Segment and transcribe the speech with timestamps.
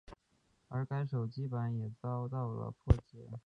[0.67, 3.29] 而该手机版也遭到了破解。